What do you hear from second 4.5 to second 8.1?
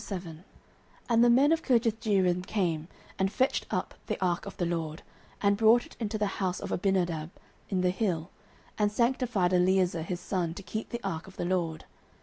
the LORD, and brought it into the house of Abinadab in the